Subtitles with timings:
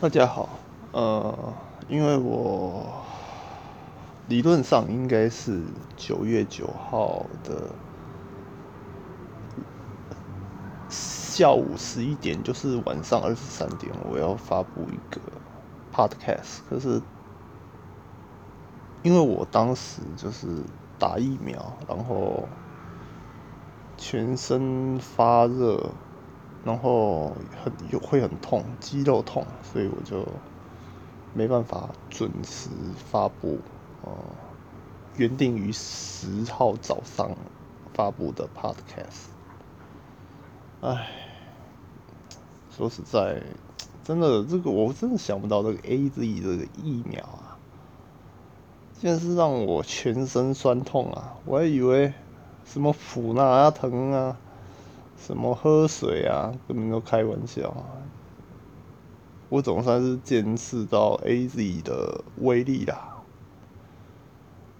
[0.00, 0.48] 大家好，
[0.92, 1.52] 呃，
[1.86, 2.86] 因为我
[4.28, 5.62] 理论上应该是
[5.94, 7.68] 九月九号的
[10.88, 15.20] 下午十一点，就是晚上二十三点，我要发布一个
[15.92, 16.60] podcast。
[16.70, 17.02] 可是
[19.02, 20.46] 因为我当时就是
[20.98, 22.48] 打疫苗，然后
[23.98, 25.92] 全身发热。
[26.62, 30.26] 然后很有会很痛，肌肉痛，所以我就
[31.32, 33.58] 没办法准时发布，
[34.02, 34.12] 呃，
[35.16, 37.30] 原定于十号早上
[37.94, 39.28] 发布的 podcast。
[40.82, 41.08] 唉，
[42.76, 43.42] 说实在，
[44.04, 47.56] 真的这个我真的想不到这个 A Z 这个疫苗啊，
[48.98, 51.36] 竟然是让我全身酸痛啊！
[51.46, 52.12] 我还以为
[52.64, 54.36] 什么普拿疼啊。
[55.30, 57.72] 什么喝水啊，根本都开玩笑。
[59.48, 63.22] 我总算是见识到 A Z 的威力啦。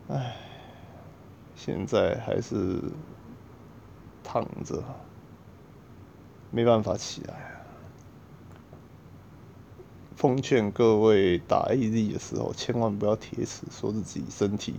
[0.09, 0.35] 唉，
[1.55, 2.83] 现在还是
[4.25, 4.83] 躺着，
[6.51, 7.63] 没办法起来。
[10.17, 14.75] 奉劝各位打 A Z 的时候，千万不要贴齿，说自己身体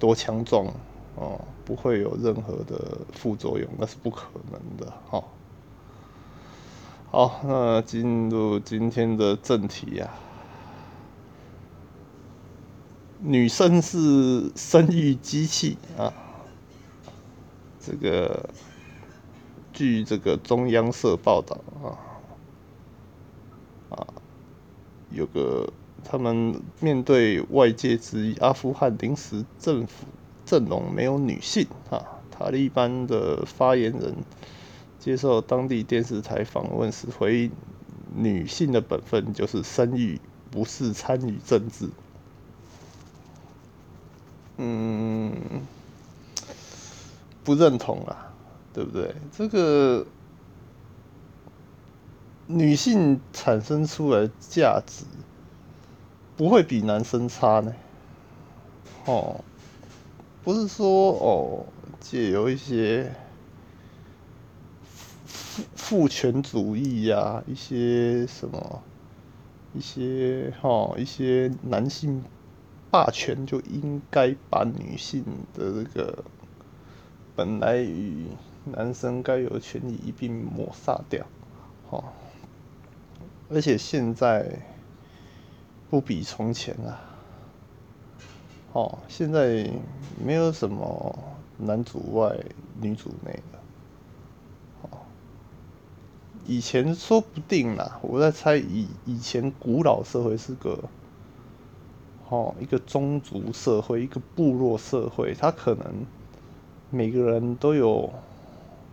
[0.00, 0.66] 多强壮。
[1.14, 4.92] 哦，不会有任何的副作用，那是不可能的。
[5.10, 5.22] 哈，
[7.10, 10.10] 好，那进入今天的正题呀。
[13.20, 16.12] 女生是生育机器啊，
[17.78, 18.48] 这个
[19.72, 21.86] 据这个中央社报道啊，
[23.90, 24.06] 啊，
[25.10, 30.06] 有个他们面对外界质疑，阿富汗临时政府。
[30.44, 32.20] 阵容没有女性啊！
[32.30, 34.16] 塔利班的发言人
[34.98, 37.52] 接受当地电视台访问时回应
[38.16, 40.20] ：“女性的本分就是生育，
[40.50, 41.88] 不是参与政治。”
[44.56, 45.32] 嗯，
[47.44, 48.32] 不认同啊，
[48.72, 49.14] 对不对？
[49.30, 50.06] 这个
[52.46, 55.04] 女性产生出来价值
[56.36, 57.72] 不会比男生差呢？
[59.04, 59.44] 哦。
[60.44, 61.66] 不是说哦，
[62.00, 63.14] 借由一些
[65.24, 68.82] 父父权主义呀，一些什么，
[69.72, 72.24] 一些哈，一些男性
[72.90, 76.24] 霸权就应该把女性的这个
[77.36, 78.26] 本来与
[78.64, 81.24] 男生该有的权利一并抹杀掉，
[81.88, 82.02] 哈。
[83.48, 84.58] 而且现在
[85.88, 87.11] 不比从前啊。
[88.72, 89.68] 哦，现在
[90.24, 91.14] 没有什么
[91.58, 92.34] 男主外
[92.80, 93.58] 女主内了。
[94.80, 94.88] 哦，
[96.46, 100.78] 以前说不定啦，我在猜以以前古老社会是个，
[102.30, 106.06] 哦，一个宗族社会，一个部落社会，他可能
[106.88, 108.10] 每个人都有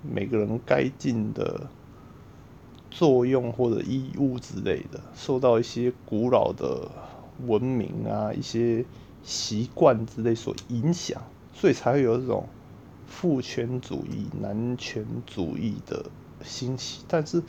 [0.02, 1.70] 每个人该尽的
[2.92, 6.90] 作用或者义务之类的，受到一些古老的
[7.48, 8.84] 文明啊一些。
[9.24, 11.22] 习惯之类所影响，
[11.54, 12.48] 所以才会有这种
[13.08, 16.06] 父权主义、男权主义的
[16.44, 17.04] 兴起。
[17.08, 17.44] 但是，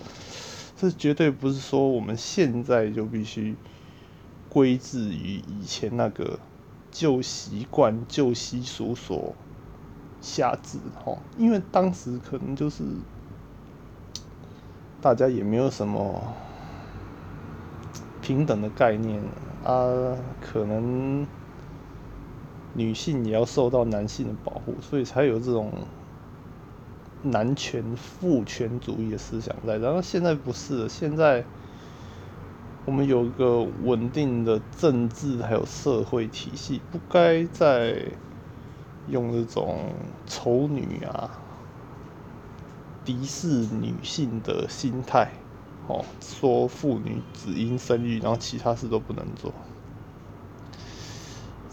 [0.77, 3.55] 这绝对不是说我们现在就必须
[4.49, 6.39] 归置于以前那个
[6.91, 9.35] 旧习惯、旧习俗所
[10.21, 11.17] 下之哈。
[11.39, 12.83] 因为当时可能就是
[15.01, 16.35] 大家也没有什么
[18.21, 19.23] 平等的概念
[19.65, 21.27] 啊，可能。
[22.81, 25.71] 女性也要受到男性的保护，所以才有这种
[27.23, 29.77] 男权父权主义的思想在。
[29.77, 31.45] 然后现在不是，现在
[32.87, 38.03] 我们有一个稳定的政治还有社会体系，不该再
[39.09, 39.77] 用这种
[40.27, 41.31] 丑女啊、
[43.05, 45.29] 敌视女性的心态，
[45.87, 49.53] 哦，说妇女只应生育，然后其他事都不能做。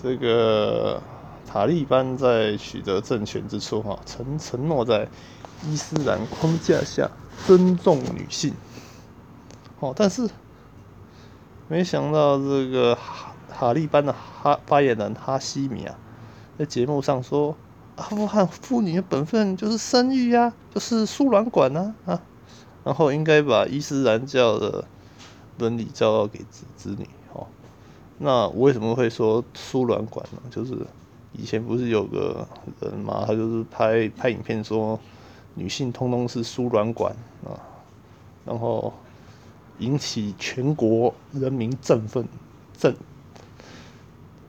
[0.02, 1.02] 这个
[1.48, 5.08] 塔利班在取得政权之初，哈，曾承诺在
[5.66, 7.10] 伊斯兰框架下
[7.48, 8.54] 尊重女性，
[9.80, 10.30] 哦，但是
[11.68, 15.98] 没想到这个哈塔利班的哈发言人哈希米啊，
[16.60, 17.58] 在节目上说，
[17.96, 22.22] 阿富汗妇女的本分就是生育呀，就是输卵管呐啊，
[22.84, 24.86] 然后应该把伊斯兰教的
[25.58, 27.10] 伦理教导给子子女。
[28.19, 30.42] 那我为什么会说输卵管呢？
[30.50, 30.75] 就是
[31.34, 32.48] 以前不是有个
[32.81, 35.00] 人嘛，他就是拍拍影片说
[35.54, 37.16] 女性通通是输卵管
[37.46, 37.54] 啊，
[38.44, 38.92] 然后
[39.80, 42.28] 引起全国人民振奋，
[42.75, 42.96] 振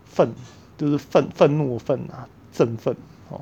[0.04, 0.32] 愤
[0.78, 2.96] 就是愤愤怒愤啊，振奋
[3.28, 3.40] 哦，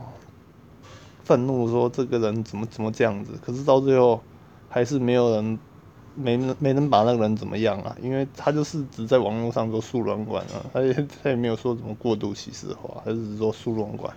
[1.22, 4.20] 愤怒说这个人怎么怎么这样子，可是到最后
[4.68, 5.56] 还是没有人
[6.16, 10.92] 没能没能把那个人怎么样啊，因为他就是只在网络上做输卵管啊，他也
[11.22, 14.14] 他也没有说什么过度歧视话，他只是说输卵管，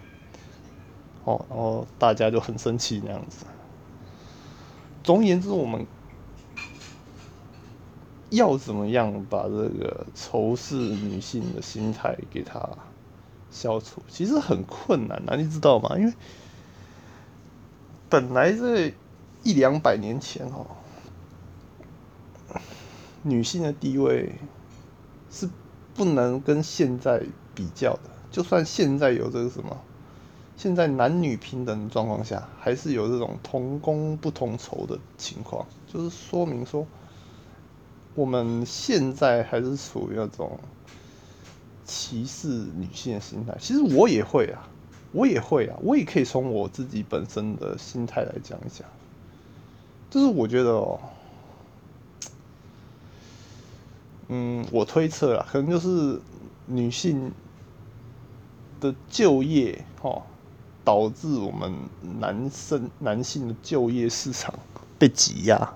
[1.26, 3.46] 哦，然后大家就很生气那样子。
[5.04, 5.86] 总而言之，我们
[8.30, 12.70] 要怎么样把这个仇视女性的心态给它
[13.52, 14.02] 消除？
[14.08, 15.98] 其实很困难啊，你知道吗？
[15.98, 16.14] 因为
[18.08, 18.94] 本来在
[19.44, 20.66] 一两百年前哦，
[23.24, 24.34] 女性的地位
[25.30, 25.50] 是
[25.96, 27.24] 不能跟现在
[27.54, 28.10] 比较的。
[28.32, 29.78] 就算现在有这个什么。
[30.58, 36.86] 现在男女平等状况下，还是有这种同工不同酬的情况，就是说明说，
[38.14, 40.60] 我们现在还是属于那种
[41.86, 43.56] 歧视女性的心态。
[43.58, 44.68] 其实我也会啊，
[45.14, 48.86] 我也会啊，我也可以从我自己本身的心态来讲一讲。
[50.10, 51.00] 就是我觉得哦，
[54.30, 56.20] 嗯，我推测啊，可能就是
[56.66, 57.32] 女性
[58.80, 60.22] 的就业，哈。
[60.86, 61.72] 导致我们
[62.20, 64.52] 男生男性的就业市场
[64.98, 65.74] 被挤压，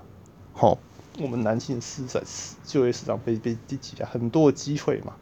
[0.55, 0.75] 哦，
[1.19, 2.19] 我们男性市场
[2.63, 5.13] 就业市场被被挤压，很多机会嘛。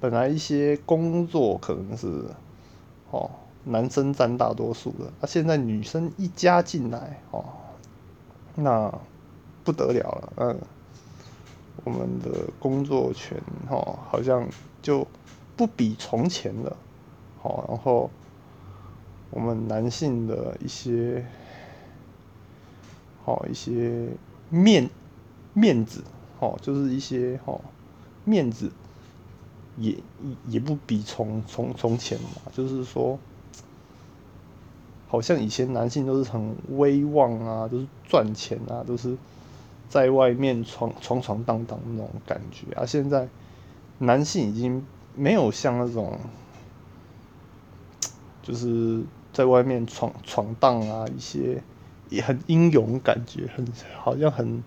[0.00, 2.24] 本来一些工作可能是，
[3.12, 3.30] 哦，
[3.62, 7.44] 男生占大多数的，那现在女生一加进来，哦，
[8.56, 8.92] 那
[9.62, 10.60] 不得了了，嗯，
[11.84, 13.40] 我们的工作权，
[13.70, 14.48] 哦，好像
[14.82, 15.06] 就
[15.56, 16.76] 不比从前了，
[17.42, 18.10] 好，然后。
[19.32, 21.26] 我们男性的一些，
[23.24, 24.08] 好一些
[24.48, 24.88] 面
[25.52, 26.02] 面子，
[26.38, 27.60] 好就是一些好
[28.24, 28.70] 面子，
[29.76, 29.96] 也
[30.46, 33.18] 也不比从从从前嘛，就是说，
[35.08, 39.16] 好像以前男性都是很威望啊，都是赚钱啊，都是
[39.88, 43.28] 在外面闯闯闯荡荡那种感觉，啊现在
[43.98, 44.84] 男性已经
[45.14, 46.18] 没有像那种，
[48.42, 49.02] 就是。
[49.32, 51.62] 在外面闯闯荡啊，一些
[52.08, 53.66] 也很英勇，感觉很
[54.00, 54.62] 好像很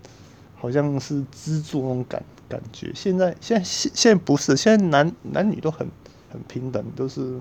[0.56, 2.92] 好像是资助那种感感觉。
[2.94, 5.90] 现在现在现现在不是，现在男男女都很
[6.32, 7.40] 很平等，都是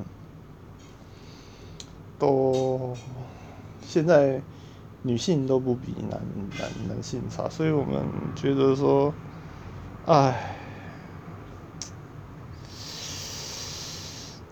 [2.19, 2.97] 都
[3.87, 4.41] 现在
[5.09, 6.21] 女性都不比男
[6.59, 8.05] 男男性差，所以我们
[8.37, 9.13] 觉得说，
[10.05, 10.55] 唉。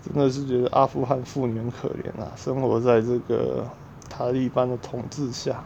[0.03, 3.67] 真的是觉得阿富汗妇女很可怜啊，生活在这个
[4.09, 5.61] 塔利班的统治下。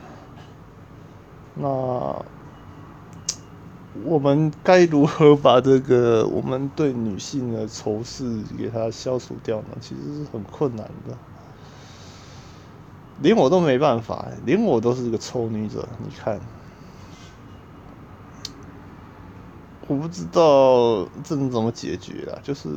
[1.54, 1.68] 那
[4.04, 9.78] 我们该如何把这个我们对女性的仇视给它消除掉呢？
[9.80, 11.16] 其实是很困难的，
[13.22, 15.88] 连我都没办法，连我都是个丑女者。
[16.04, 16.40] 你看，
[19.88, 22.70] 我不知道这能怎么解决啊，就是。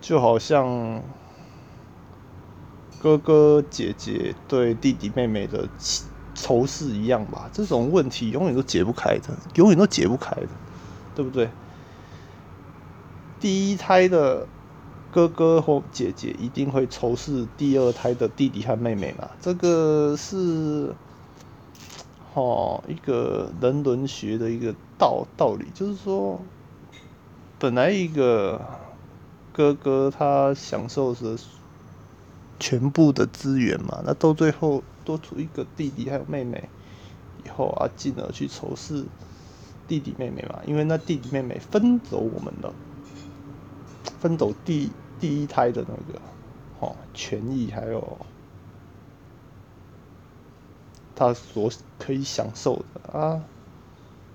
[0.00, 1.02] 就好像
[2.98, 5.68] 哥哥姐姐对弟弟妹妹的
[6.34, 10.48] 仇视一样吧，这种问题永远都解不开的，永远都解不开的，
[11.14, 11.50] 对不对？
[13.38, 14.46] 第一胎的
[15.12, 19.30] 哥哥或姐姐一定会仇视第二胎的弟弟和妹妹嘛？
[19.40, 20.94] 这个是
[22.34, 26.40] 哦一个人伦学的一个道道理，就是说
[27.58, 28.60] 本来一个。
[29.50, 31.36] 哥哥他享受着
[32.60, 36.68] 全部的资源嘛，那到最后多出一个弟弟还有妹妹，
[37.44, 39.04] 以后啊进而去仇视
[39.88, 42.72] 弟弟妹妹嘛，因为那弟弟妹妹分走我们的，
[44.20, 46.20] 分走第第一胎的那个
[46.80, 48.18] 哦权益，还有
[51.14, 53.42] 他所可以享受的啊，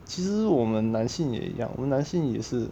[0.05, 2.67] 其实我们男性也一样，我们男性也是。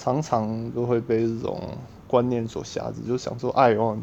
[0.00, 1.60] 常常都会被这种
[2.06, 3.98] 观念所辖制，就想说：“哎呦，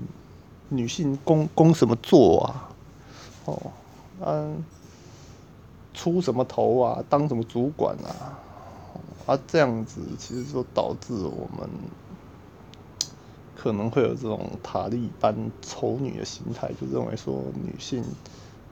[0.67, 2.69] 女性攻攻什么做啊？
[3.45, 3.61] 哦，
[4.19, 4.61] 嗯，
[5.93, 7.01] 出什么头啊？
[7.07, 8.37] 当什么主管啊？
[9.25, 11.69] 啊，这样子其实就导致我们
[13.55, 18.03] 可能会有这种塔利班丑女的心态，就认为说女性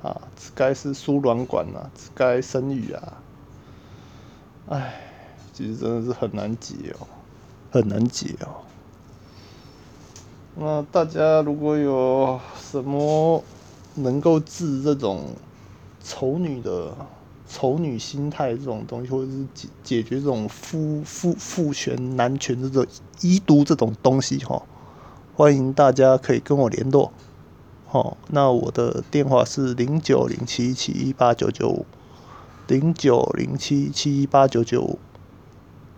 [0.01, 3.21] 啊，只该是输卵管啊，只该生育啊。
[4.69, 4.99] 哎。”
[5.55, 7.05] 其实真的是很难解哦，
[7.69, 8.65] 很难解哦。
[10.55, 13.43] 那大家如果有什么
[13.93, 15.35] 能够治这种
[16.03, 16.91] 丑女的
[17.55, 22.83] 丑女心态这种东西，或者是解解决这种夫夫父权男权这种
[23.21, 24.63] 遗毒这种东西哈，
[25.35, 27.13] 欢迎大家可以跟我联络。
[27.85, 31.85] 好，那我的电话是零九零七七一八九九五，
[32.67, 34.97] 零九零七七一八九九五。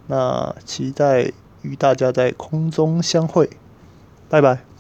[0.08, 1.32] 那期待
[1.62, 3.50] 与大家在空中相会，
[4.28, 4.75] 拜拜。